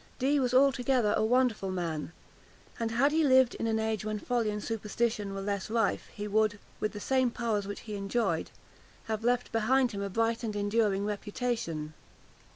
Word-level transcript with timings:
Dee 0.17 0.39
was 0.39 0.51
altogether 0.51 1.13
a 1.15 1.23
wonderful 1.23 1.69
man, 1.69 2.11
and 2.79 2.89
had 2.89 3.11
he 3.11 3.23
lived 3.23 3.53
in 3.53 3.67
an 3.67 3.77
age 3.77 4.03
when 4.03 4.17
folly 4.17 4.49
and 4.49 4.63
superstition 4.63 5.31
were 5.35 5.43
less 5.43 5.69
rife, 5.69 6.07
he 6.15 6.27
would, 6.27 6.57
with 6.79 6.93
the 6.93 6.99
same 6.99 7.29
powers 7.29 7.67
which 7.67 7.81
he 7.81 7.93
enjoyed, 7.93 8.49
have 9.03 9.23
left 9.23 9.51
behind 9.51 9.91
him 9.91 10.01
a 10.01 10.09
bright 10.09 10.43
and 10.43 10.55
enduring 10.55 11.05
reputation. 11.05 11.93